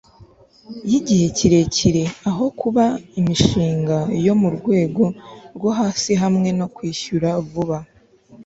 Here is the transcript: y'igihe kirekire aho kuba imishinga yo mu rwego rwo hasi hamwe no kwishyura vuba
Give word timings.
y'igihe 0.89 1.25
kirekire 1.37 2.03
aho 2.29 2.45
kuba 2.59 2.85
imishinga 3.19 3.97
yo 4.25 4.33
mu 4.41 4.49
rwego 4.57 5.03
rwo 5.55 5.69
hasi 5.79 6.11
hamwe 6.21 6.49
no 6.59 6.67
kwishyura 6.75 7.29
vuba 7.49 7.77